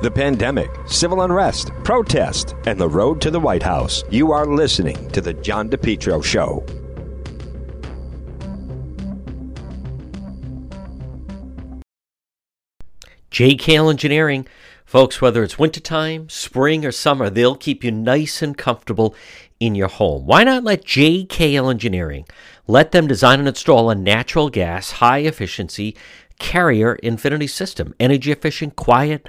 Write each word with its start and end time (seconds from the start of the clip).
the 0.00 0.10
pandemic, 0.10 0.70
civil 0.86 1.22
unrest, 1.22 1.70
protest, 1.84 2.54
and 2.66 2.80
the 2.80 2.88
road 2.88 3.20
to 3.20 3.30
the 3.30 3.40
White 3.40 3.62
House. 3.62 4.04
You 4.10 4.32
are 4.32 4.46
listening 4.46 5.10
to 5.10 5.20
The 5.20 5.34
John 5.34 5.68
DePetro 5.68 6.22
Show. 6.24 6.64
JKL 13.30 13.90
Engineering. 13.90 14.46
Folks, 14.84 15.20
whether 15.20 15.42
it's 15.42 15.58
wintertime, 15.58 16.28
spring, 16.30 16.84
or 16.84 16.90
summer, 16.90 17.28
they'll 17.28 17.54
keep 17.54 17.84
you 17.84 17.90
nice 17.90 18.40
and 18.40 18.56
comfortable 18.56 19.14
in 19.60 19.74
your 19.74 19.88
home. 19.88 20.24
Why 20.24 20.44
not 20.44 20.64
let 20.64 20.84
JKL 20.84 21.70
Engineering 21.70 22.24
let 22.66 22.92
them 22.92 23.06
design 23.06 23.38
and 23.38 23.48
install 23.48 23.90
a 23.90 23.94
natural 23.94 24.48
gas, 24.48 24.92
high 24.92 25.18
efficiency 25.18 25.94
carrier 26.38 26.94
infinity 26.94 27.48
system? 27.48 27.94
Energy 28.00 28.32
efficient, 28.32 28.76
quiet, 28.76 29.28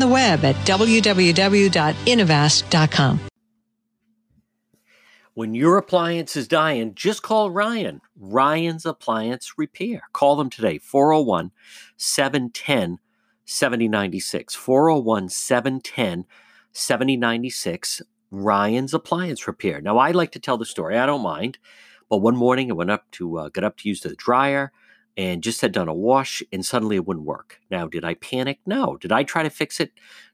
the 0.01 0.07
web 0.07 0.43
at 0.43 0.55
www.innovast.com. 0.65 3.19
When 5.33 5.55
your 5.55 5.77
appliance 5.77 6.35
is 6.35 6.49
dying, 6.49 6.93
just 6.93 7.23
call 7.23 7.51
Ryan. 7.51 8.01
Ryan's 8.19 8.85
Appliance 8.85 9.53
Repair. 9.57 10.01
Call 10.11 10.35
them 10.35 10.49
today, 10.49 10.77
401 10.77 11.51
710 11.95 12.99
7096. 13.45 14.55
401 14.55 15.29
710 15.29 16.25
7096. 16.73 18.01
Ryan's 18.29 18.93
Appliance 18.93 19.47
Repair. 19.47 19.79
Now, 19.79 19.97
I 19.97 20.11
like 20.11 20.33
to 20.33 20.39
tell 20.39 20.57
the 20.57 20.65
story. 20.65 20.97
I 20.97 21.05
don't 21.05 21.23
mind. 21.23 21.59
But 22.09 22.17
one 22.17 22.35
morning, 22.35 22.69
I 22.69 22.73
went 22.73 22.91
up 22.91 23.09
to 23.11 23.37
uh, 23.37 23.47
got 23.47 23.63
up 23.63 23.77
to 23.77 23.87
use 23.87 24.01
the 24.01 24.13
dryer 24.15 24.73
and 25.17 25.43
just 25.43 25.61
had 25.61 25.71
done 25.71 25.87
a 25.87 25.93
wash 25.93 26.41
and 26.51 26.65
suddenly 26.65 26.95
it 26.95 27.05
wouldn't 27.05 27.25
work. 27.25 27.59
Now, 27.69 27.87
did 27.87 28.05
I 28.05 28.13
panic? 28.15 28.59
No. 28.65 28.97
Did 28.97 29.11
I 29.11 29.23
try 29.23 29.43
to 29.43 29.49
fix 29.49 29.79
it? 29.79 29.91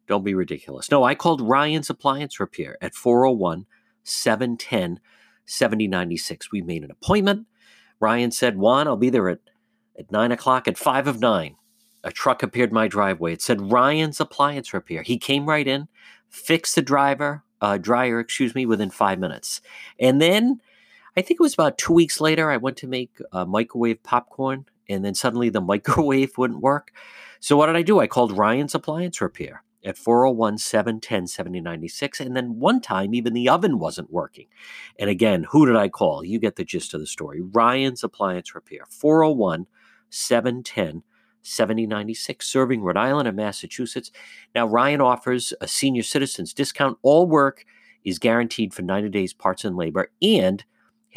Don't 0.07 0.23
be 0.23 0.33
ridiculous. 0.33 0.89
No, 0.89 1.03
I 1.03 1.15
called 1.15 1.41
Ryan's 1.41 1.89
Appliance 1.89 2.39
Repair 2.39 2.77
at 2.81 2.95
401 2.95 3.65
710 4.03 4.99
7096. 5.45 6.51
We 6.51 6.61
made 6.61 6.83
an 6.83 6.91
appointment. 6.91 7.47
Ryan 7.99 8.31
said, 8.31 8.59
John, 8.59 8.87
I'll 8.87 8.95
be 8.95 9.09
there 9.09 9.29
at, 9.29 9.39
at 9.97 10.11
9 10.11 10.31
o'clock 10.31 10.67
at 10.67 10.77
5 10.77 11.07
of 11.07 11.19
9. 11.19 11.55
A 12.03 12.11
truck 12.11 12.43
appeared 12.43 12.71
my 12.71 12.87
driveway. 12.87 13.33
It 13.33 13.41
said 13.41 13.71
Ryan's 13.71 14.19
Appliance 14.19 14.73
Repair. 14.73 15.01
He 15.01 15.17
came 15.17 15.45
right 15.45 15.67
in, 15.67 15.87
fixed 16.29 16.75
the 16.75 16.81
driver, 16.81 17.43
uh, 17.59 17.77
dryer, 17.77 18.19
excuse 18.19 18.53
me, 18.55 18.65
within 18.65 18.89
five 18.89 19.19
minutes. 19.19 19.61
And 19.99 20.21
then 20.21 20.61
I 21.17 21.21
think 21.23 21.39
it 21.39 21.43
was 21.43 21.55
about 21.55 21.79
two 21.79 21.93
weeks 21.93 22.21
later, 22.21 22.51
I 22.51 22.57
went 22.57 22.77
to 22.77 22.87
make 22.87 23.17
uh, 23.31 23.43
microwave 23.43 24.03
popcorn, 24.03 24.65
and 24.87 25.03
then 25.03 25.15
suddenly 25.15 25.49
the 25.49 25.61
microwave 25.73 26.37
wouldn't 26.37 26.61
work. 26.61 26.91
So 27.39 27.57
what 27.57 27.65
did 27.65 27.75
I 27.75 27.81
do? 27.81 27.99
I 27.99 28.05
called 28.05 28.37
Ryan's 28.37 28.75
Appliance 28.75 29.19
Repair 29.19 29.63
at 29.83 29.97
401 29.97 30.59
710 30.59 31.25
7096. 31.25 32.19
And 32.19 32.35
then 32.35 32.59
one 32.59 32.81
time, 32.81 33.15
even 33.15 33.33
the 33.33 33.49
oven 33.49 33.79
wasn't 33.79 34.13
working. 34.13 34.45
And 34.99 35.09
again, 35.09 35.47
who 35.49 35.65
did 35.65 35.75
I 35.75 35.89
call? 35.89 36.23
You 36.23 36.37
get 36.37 36.55
the 36.55 36.63
gist 36.63 36.93
of 36.93 36.99
the 36.99 37.07
story. 37.07 37.41
Ryan's 37.41 38.03
Appliance 38.03 38.53
Repair, 38.53 38.81
401 38.87 39.65
710 40.11 41.01
7096, 41.41 42.47
serving 42.47 42.81
Rhode 42.81 42.97
Island 42.97 43.27
and 43.27 43.37
Massachusetts. 43.37 44.11
Now, 44.53 44.67
Ryan 44.67 45.01
offers 45.01 45.51
a 45.61 45.67
senior 45.67 46.03
citizens 46.03 46.53
discount. 46.53 46.99
All 47.01 47.25
work 47.27 47.65
is 48.03 48.19
guaranteed 48.19 48.73
for 48.73 48.83
90 48.83 49.09
days, 49.09 49.33
parts 49.33 49.65
and 49.65 49.75
labor. 49.75 50.11
And 50.21 50.63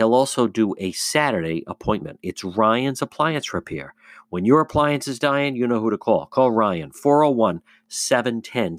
He'll 0.01 0.15
also 0.15 0.47
do 0.47 0.75
a 0.79 0.93
Saturday 0.93 1.63
appointment. 1.67 2.21
It's 2.23 2.43
Ryan's 2.43 3.03
Appliance 3.03 3.53
Repair. 3.53 3.93
When 4.31 4.47
your 4.47 4.63
appliance 4.63 5.07
is 5.07 5.19
dying, 5.19 5.57
you 5.57 5.67
know 5.67 5.79
who 5.79 5.91
to 5.91 5.99
call. 5.99 6.25
Call 6.25 6.53
Ryan, 6.53 6.91
401 6.91 7.61
710 7.87 8.79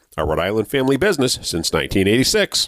A 0.17 0.25
Rhode 0.25 0.39
Island 0.39 0.67
family 0.67 0.97
business 0.97 1.35
since 1.35 1.71
1986. 1.71 2.67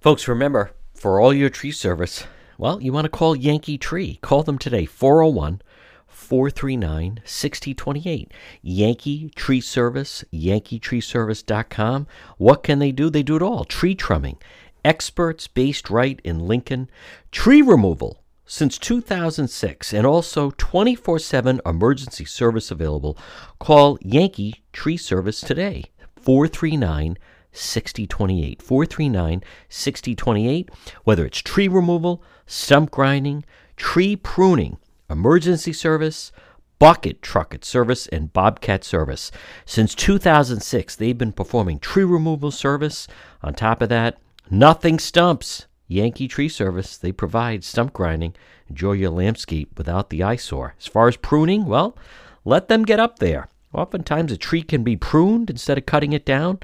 Folks, 0.00 0.26
remember, 0.26 0.70
for 0.94 1.20
all 1.20 1.34
your 1.34 1.50
tree 1.50 1.70
service, 1.70 2.24
Well, 2.56 2.80
you 2.80 2.94
want 2.94 3.04
to 3.04 3.10
call 3.10 3.36
Yankee 3.36 3.76
Tree. 3.76 4.18
Call 4.22 4.42
them 4.42 4.56
today, 4.58 4.86
401 4.86 5.60
439 6.06 7.20
6028. 7.26 8.32
Yankee 8.62 9.28
Tree 9.36 9.60
Service, 9.60 10.24
yankeetreeservice.com. 10.32 12.06
What 12.38 12.62
can 12.62 12.78
they 12.78 12.92
do? 12.92 13.10
They 13.10 13.22
do 13.22 13.36
it 13.36 13.42
all 13.42 13.66
tree 13.66 13.94
trimming, 13.94 14.38
experts 14.82 15.46
based 15.46 15.90
right 15.90 16.20
in 16.24 16.38
Lincoln, 16.38 16.88
tree 17.32 17.60
removal 17.60 18.23
since 18.46 18.78
2006, 18.78 19.92
and 19.92 20.06
also 20.06 20.52
24 20.56 21.18
7 21.18 21.60
emergency 21.64 22.24
service 22.24 22.70
available. 22.70 23.16
Call 23.58 23.98
Yankee 24.02 24.62
Tree 24.72 24.96
Service 24.96 25.40
today, 25.40 25.84
439 26.16 27.16
6028. 27.54 28.62
439 28.62 29.42
6028. 29.68 30.70
Whether 31.04 31.26
it's 31.26 31.38
tree 31.38 31.68
removal, 31.68 32.22
stump 32.46 32.90
grinding, 32.90 33.44
tree 33.76 34.16
pruning, 34.16 34.78
emergency 35.08 35.72
service, 35.72 36.32
bucket 36.78 37.22
trucket 37.22 37.64
service, 37.64 38.06
and 38.08 38.32
bobcat 38.32 38.84
service. 38.84 39.30
Since 39.64 39.94
2006, 39.94 40.96
they've 40.96 41.16
been 41.16 41.32
performing 41.32 41.78
tree 41.78 42.04
removal 42.04 42.50
service. 42.50 43.06
On 43.42 43.54
top 43.54 43.80
of 43.80 43.88
that, 43.88 44.18
nothing 44.50 44.98
stumps. 44.98 45.66
Yankee 45.86 46.28
Tree 46.28 46.48
Service, 46.48 46.96
they 46.96 47.12
provide 47.12 47.64
stump 47.64 47.92
grinding. 47.92 48.34
Enjoy 48.68 48.92
your 48.92 49.10
landscape 49.10 49.76
without 49.76 50.10
the 50.10 50.22
eyesore. 50.22 50.74
As 50.78 50.86
far 50.86 51.08
as 51.08 51.16
pruning, 51.16 51.66
well, 51.66 51.96
let 52.44 52.68
them 52.68 52.84
get 52.84 53.00
up 53.00 53.18
there. 53.18 53.48
Oftentimes, 53.72 54.32
a 54.32 54.36
tree 54.36 54.62
can 54.62 54.82
be 54.84 54.96
pruned 54.96 55.50
instead 55.50 55.76
of 55.76 55.86
cutting 55.86 56.12
it 56.12 56.24
down. 56.24 56.60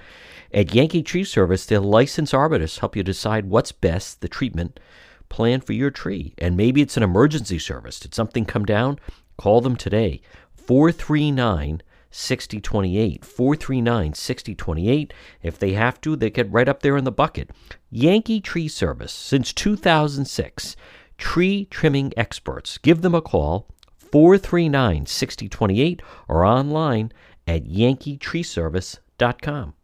At 0.54 0.74
Yankee 0.74 1.02
Tree 1.02 1.24
Service, 1.24 1.66
their 1.66 1.80
licensed 1.80 2.32
arborists 2.32 2.78
help 2.78 2.96
you 2.96 3.02
decide 3.02 3.46
what's 3.46 3.72
best, 3.72 4.20
the 4.20 4.28
treatment 4.28 4.80
plan 5.28 5.60
for 5.60 5.72
your 5.72 5.90
tree. 5.90 6.34
And 6.38 6.56
maybe 6.56 6.80
it's 6.80 6.96
an 6.96 7.02
emergency 7.02 7.58
service. 7.58 8.00
Did 8.00 8.14
something 8.14 8.44
come 8.44 8.64
down? 8.64 8.98
Call 9.36 9.60
them 9.60 9.76
today. 9.76 10.22
439 10.54 11.82
6028. 12.10 13.24
439 13.24 14.14
6028. 14.14 15.14
If 15.42 15.58
they 15.58 15.72
have 15.72 16.00
to, 16.00 16.16
they 16.16 16.30
get 16.30 16.50
right 16.50 16.68
up 16.68 16.82
there 16.82 16.96
in 16.96 17.04
the 17.04 17.12
bucket. 17.12 17.50
Yankee 17.90 18.40
Tree 18.40 18.68
Service, 18.68 19.12
since 19.12 19.52
2006. 19.52 20.76
Tree 21.18 21.66
trimming 21.66 22.12
experts. 22.16 22.78
Give 22.78 23.02
them 23.02 23.14
a 23.14 23.20
call, 23.20 23.68
439 23.98 25.04
6028, 25.06 26.02
or 26.28 26.44
online 26.44 27.12
at 27.46 27.64
yankeetreeservice.com. 27.64 29.74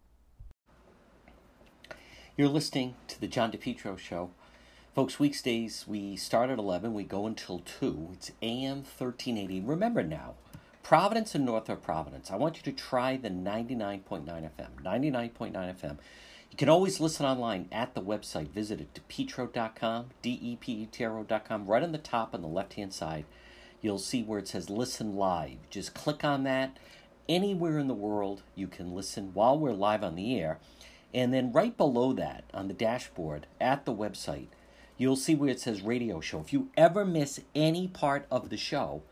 You're 2.37 2.49
listening 2.49 2.95
to 3.09 3.21
the 3.21 3.27
John 3.27 3.51
DePetro 3.51 3.99
Show. 3.99 4.31
Folks, 4.95 5.19
weekdays 5.19 5.85
we 5.87 6.17
start 6.17 6.49
at 6.49 6.59
11, 6.59 6.95
we 6.95 7.05
go 7.05 7.27
until 7.27 7.59
2. 7.59 8.09
It's 8.15 8.33
AM 8.41 8.79
1380. 8.79 9.61
Remember 9.61 10.03
now, 10.03 10.37
Providence 10.87 11.35
and 11.35 11.45
North 11.45 11.69
of 11.69 11.83
Providence. 11.83 12.31
I 12.31 12.37
want 12.37 12.59
you 12.59 12.63
to 12.63 12.71
try 12.71 13.17
the 13.17 13.29
99.9 13.29 14.25
FM. 14.25 14.85
99.9 14.85 15.53
FM. 15.53 15.99
You 16.53 16.57
can 16.57 16.69
always 16.69 17.01
listen 17.01 17.27
online 17.27 17.67
at 17.73 17.97
the 17.97 18.01
website. 18.01 18.51
Visit 18.51 18.81
it, 18.81 18.95
depetro.com, 18.95 20.11
D-E-P-E-T-R-O.com. 20.23 21.67
Right 21.67 21.83
on 21.83 21.91
the 21.91 21.99
top 21.99 22.35
on 22.35 22.41
the 22.41 22.47
left-hand 22.47 22.95
side, 22.95 23.25
you'll 23.83 23.99
see 23.99 24.23
where 24.23 24.39
it 24.39 24.47
says 24.47 24.71
Listen 24.71 25.17
Live. 25.17 25.57
Just 25.71 25.93
click 25.93 26.23
on 26.23 26.45
that. 26.45 26.77
Anywhere 27.29 27.81
in 27.81 27.89
the 27.89 27.93
world, 27.93 28.43
you 28.55 28.69
can 28.69 28.95
listen 28.95 29.33
while 29.35 29.59
we're 29.59 29.73
live 29.73 30.05
on 30.05 30.15
the 30.15 30.41
air. 30.41 30.61
And 31.13 31.35
then 31.35 31.51
right 31.51 31.77
below 31.77 32.13
that, 32.13 32.45
on 32.55 32.69
the 32.69 32.75
dashboard 32.75 33.49
at 33.61 33.87
the 33.87 33.93
website, 33.93 34.51
you'll 34.97 35.17
see 35.17 35.35
where 35.35 35.51
it 35.51 35.59
says 35.59 35.83
Radio 35.83 36.21
Show. 36.21 36.39
If 36.39 36.53
you 36.53 36.69
ever 36.77 37.05
miss 37.05 37.41
any 37.57 37.89
part 37.89 38.25
of 38.31 38.51
the 38.51 38.57
show, 38.57 39.03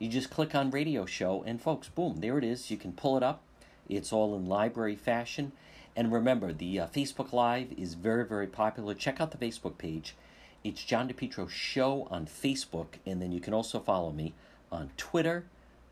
you 0.00 0.08
just 0.08 0.30
click 0.30 0.54
on 0.54 0.70
radio 0.70 1.04
show 1.04 1.44
and 1.46 1.60
folks 1.60 1.88
boom 1.90 2.20
there 2.20 2.38
it 2.38 2.44
is. 2.44 2.70
You 2.70 2.78
can 2.78 2.92
pull 2.92 3.18
it 3.18 3.22
up. 3.22 3.42
It's 3.86 4.14
all 4.14 4.34
in 4.34 4.46
library 4.46 4.96
fashion. 4.96 5.52
And 5.94 6.10
remember 6.10 6.54
the 6.54 6.80
uh, 6.80 6.86
facebook 6.86 7.34
live 7.34 7.70
is 7.76 7.94
very 7.94 8.24
very 8.24 8.46
popular. 8.46 8.94
Check 8.94 9.20
out 9.20 9.30
the 9.30 9.36
facebook 9.36 9.76
page. 9.76 10.16
It's 10.64 10.82
john 10.82 11.06
depetro 11.06 11.50
show 11.50 12.08
on 12.10 12.24
facebook. 12.26 12.94
And 13.04 13.20
then 13.20 13.30
you 13.30 13.40
can 13.40 13.52
also 13.52 13.78
follow 13.78 14.10
me 14.10 14.32
on 14.72 14.90
twitter 14.96 15.44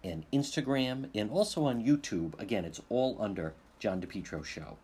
and 0.03 0.25
instagram 0.33 1.11
and 1.15 1.31
also 1.31 1.65
on 1.65 1.85
youtube. 1.85 2.41
Again 2.41 2.65
it's 2.65 2.81
all 2.89 3.19
under 3.21 3.53
john 3.79 4.01
depetro 4.01 4.43
show. 4.43 4.79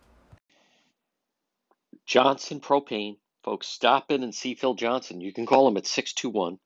Johnson 2.05 2.59
propane. 2.59 3.17
Folks 3.43 3.65
stop 3.65 4.11
in 4.11 4.21
and 4.21 4.35
see 4.35 4.53
phil 4.53 4.75
johnson. 4.75 5.19
You 5.19 5.33
can 5.33 5.47
call 5.47 5.67
him 5.67 5.77
at 5.77 5.87
621 5.87 6.59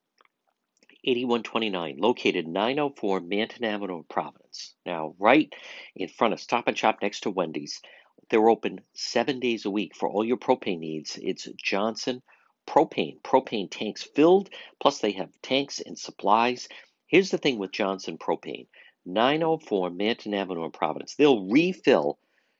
8129, 1.05 1.97
located 1.97 2.47
904 2.47 3.21
Manton 3.21 3.65
Avenue, 3.65 4.03
Providence. 4.09 4.75
Now, 4.85 5.15
right 5.17 5.53
in 5.95 6.07
front 6.09 6.33
of 6.33 6.39
Stop 6.39 6.67
and 6.67 6.77
Shop 6.77 6.99
next 7.01 7.21
to 7.21 7.29
Wendy's, 7.29 7.81
they're 8.29 8.49
open 8.49 8.81
seven 8.93 9.39
days 9.39 9.65
a 9.65 9.71
week 9.71 9.95
for 9.95 10.09
all 10.09 10.23
your 10.23 10.37
propane 10.37 10.79
needs. 10.79 11.17
It's 11.21 11.47
Johnson 11.57 12.21
Propane. 12.67 13.21
Propane 13.21 13.71
tanks 13.71 14.03
filled, 14.03 14.49
plus 14.79 14.99
they 14.99 15.11
have 15.13 15.41
tanks 15.41 15.79
and 15.79 15.97
supplies. 15.97 16.67
Here's 17.07 17.31
the 17.31 17.39
thing 17.39 17.57
with 17.57 17.71
Johnson 17.71 18.17
Propane 18.17 18.67
904 19.05 19.89
Manton 19.89 20.33
Avenue 20.33 20.65
in 20.65 20.71
Providence. 20.71 21.15
They'll 21.15 21.47
refill 21.49 22.19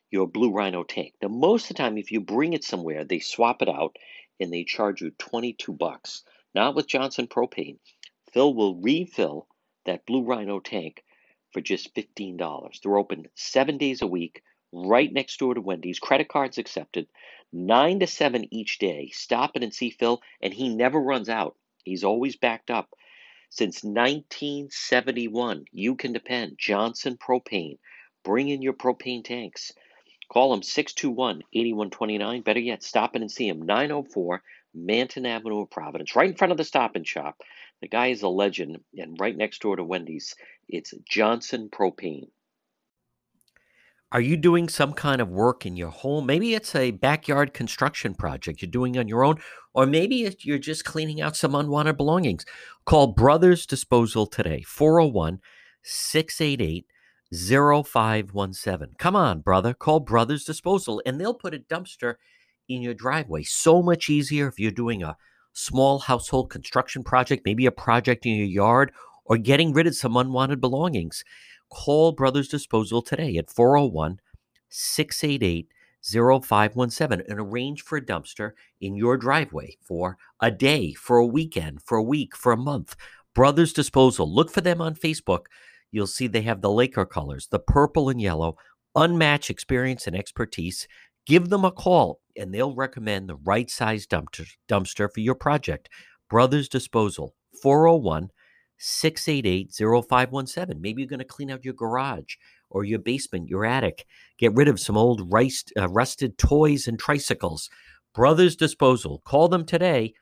your 0.10 0.28
Blue 0.28 0.52
Rhino 0.52 0.84
tank. 0.84 1.14
Now, 1.22 1.28
most 1.28 1.70
of 1.70 1.70
the 1.70 1.74
time, 1.84 1.98
if 1.98 2.12
you 2.12 2.22
bring 2.22 2.54
it 2.54 2.64
somewhere, 2.64 3.04
they 3.04 3.20
swap 3.20 3.62
it 3.62 3.70
out 3.70 3.96
and 4.40 4.52
they 4.52 4.64
charge 4.64 5.02
you 5.02 5.12
22 5.12 5.74
bucks. 5.74 6.24
Not 6.56 6.74
with 6.74 6.88
Johnson 6.88 7.28
Propane. 7.28 7.78
Phil 8.32 8.54
will 8.54 8.76
refill 8.76 9.48
that 9.86 10.06
Blue 10.06 10.24
Rhino 10.24 10.60
tank 10.60 11.04
for 11.52 11.62
just 11.62 11.94
$15. 11.96 12.82
They're 12.82 12.98
open 12.98 13.28
seven 13.36 13.78
days 13.78 14.02
a 14.02 14.08
week, 14.08 14.44
right 14.72 15.12
next 15.12 15.40
door 15.40 15.54
to 15.54 15.62
Wendy's. 15.62 16.00
Credit 16.00 16.28
cards 16.28 16.58
accepted, 16.58 17.08
9 17.52 18.00
to 18.02 18.08
7 18.08 18.54
each 18.54 18.78
day. 18.78 19.10
Stop 19.14 19.56
in 19.56 19.64
and 19.64 19.74
see 19.74 19.90
Phil, 19.90 20.22
and 20.42 20.54
he 20.54 20.70
never 20.70 21.00
runs 21.00 21.30
out. 21.30 21.56
He's 21.84 22.04
always 22.04 22.36
backed 22.36 22.70
up. 22.70 22.94
Since 23.50 23.84
1971, 23.84 25.66
you 25.72 25.96
can 25.96 26.14
depend. 26.14 26.58
Johnson 26.60 27.18
Propane. 27.18 27.80
Bring 28.24 28.50
in 28.50 28.62
your 28.62 28.74
propane 28.74 29.24
tanks. 29.24 29.72
Call 30.32 30.54
him 30.54 30.62
621 30.62 31.42
8129. 31.52 32.42
Better 32.42 32.60
yet, 32.60 32.84
stop 32.84 33.16
in 33.16 33.24
and 33.24 33.32
see 33.32 33.48
him. 33.48 33.64
904 33.64 34.44
Manton 34.76 35.26
Avenue 35.26 35.62
of 35.62 35.72
Providence, 35.72 36.16
right 36.16 36.30
in 36.30 36.36
front 36.36 36.52
of 36.52 36.58
the 36.58 36.64
stop 36.64 36.96
and 36.96 37.08
shop. 37.08 37.42
The 37.82 37.88
guy 37.88 38.08
is 38.08 38.22
a 38.22 38.30
legend, 38.30 38.80
and 38.98 39.18
right 39.20 39.36
next 39.36 39.62
door 39.62 39.76
to 39.76 39.84
Wendy's, 39.84 40.36
it's 40.68 40.94
Johnson 41.10 41.70
Propane. 41.72 42.30
Are 44.12 44.20
you 44.20 44.38
doing 44.38 44.68
some 44.68 44.94
kind 44.94 45.22
of 45.22 45.30
work 45.30 45.66
in 45.66 45.78
your 45.78 45.92
home? 45.92 46.26
Maybe 46.26 46.56
it's 46.56 46.76
a 46.76 46.92
backyard 46.92 47.54
construction 47.54 48.16
project 48.16 48.62
you're 48.62 48.72
doing 48.72 48.98
on 48.98 49.08
your 49.08 49.24
own, 49.24 49.38
or 49.74 49.86
maybe 49.86 50.36
you're 50.40 50.58
just 50.58 50.84
cleaning 50.84 51.22
out 51.22 51.38
some 51.38 51.54
unwanted 51.54 51.96
belongings. 51.96 52.44
Call 52.86 53.08
Brothers 53.08 53.66
Disposal 53.66 54.26
today, 54.26 54.64
401 54.64 55.40
688 55.84 56.88
0517. 57.32 58.96
Come 58.98 59.16
on, 59.16 59.42
brother. 59.42 59.74
Call 59.76 60.00
Brothers 60.00 60.44
Disposal, 60.44 61.02
and 61.06 61.22
they'll 61.22 61.36
put 61.36 61.54
a 61.54 61.60
dumpster 61.60 62.16
in 62.68 62.82
your 62.82 62.96
driveway. 62.96 63.44
So 63.44 63.84
much 63.84 64.10
easier 64.10 64.48
if 64.48 64.60
you're 64.60 64.72
doing 64.72 65.04
a 65.04 65.18
small 65.60 66.00
household 66.00 66.50
construction 66.50 67.04
project, 67.04 67.44
maybe 67.46 67.66
a 67.66 67.72
project 67.72 68.26
in 68.26 68.36
your 68.36 68.48
yard, 68.48 68.92
or 69.26 69.38
getting 69.38 69.74
rid 69.74 69.88
of 69.88 69.96
some 69.96 70.18
unwanted 70.18 70.62
belongings. 70.62 71.24
Call 71.70 72.12
Brothers 72.14 72.48
Disposal 72.48 73.02
today 73.02 73.38
at 73.38 73.50
401 73.50 74.20
688 74.70 75.68
0517 76.02 77.24
and 77.28 77.40
arrange 77.40 77.84
for 77.84 77.98
a 77.98 78.02
dumpster 78.02 78.52
in 78.80 78.96
your 78.96 79.18
driveway 79.18 79.76
for 79.82 80.18
a 80.40 80.50
day, 80.50 80.94
for 80.94 81.18
a 81.18 81.26
weekend, 81.26 81.82
for 81.84 81.98
a 81.98 82.04
week, 82.04 82.36
for 82.36 82.52
a 82.52 82.58
month. 82.58 82.96
Brothers 83.36 83.74
Disposal. 83.74 84.34
Look 84.34 84.50
for 84.50 84.62
them 84.62 84.82
on 84.82 84.96
Facebook. 84.96 85.46
You'll 85.92 86.08
see 86.08 86.28
they 86.28 86.42
have 86.44 86.62
the 86.62 86.72
Laker 86.72 87.06
colors, 87.06 87.48
the 87.48 87.60
purple 87.60 88.10
and 88.10 88.22
yellow, 88.22 88.58
unmatched 88.96 89.50
experience 89.50 90.08
and 90.08 90.16
expertise. 90.16 90.88
Give 91.30 91.50
them 91.50 91.64
a 91.64 91.72
call 91.72 92.22
and 92.36 92.52
they'll 92.52 92.74
recommend 92.74 93.30
the 93.30 93.36
right 93.36 93.70
size 93.70 94.08
dumpster, 94.08 94.48
dumpster 94.68 95.08
for 95.14 95.20
your 95.20 95.36
project. 95.36 95.88
Brothers 96.28 96.68
Disposal, 96.68 97.36
401 97.62 98.32
688 98.80 99.72
0517. 99.72 100.82
Maybe 100.82 101.04
you're 101.04 101.08
going 101.08 101.20
to 101.20 101.26
clean 101.26 101.52
out 101.52 101.64
your 101.64 101.76
garage 101.76 102.34
or 102.72 102.84
your 102.84 102.98
basement, 102.98 103.48
your 103.48 103.64
attic. 103.64 104.08
Get 104.40 104.56
rid 104.56 104.68
of 104.68 104.80
some 104.80 104.98
old 104.98 105.32
riced, 105.32 105.72
uh, 105.78 105.88
rusted 105.90 106.40
toys 106.40 106.88
and 106.88 106.98
tricycles. 106.98 107.70
Brothers 108.16 108.56
Disposal. 108.56 109.22
Call 109.24 109.50
them 109.50 109.68
today, 109.68 110.16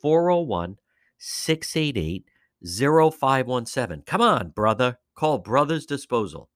401 0.00 0.76
688 1.18 2.24
0517. 2.64 4.02
Come 4.06 4.22
on, 4.22 4.48
brother. 4.48 4.96
Call 5.14 5.36
Brothers 5.40 5.84
Disposal. 5.84 6.48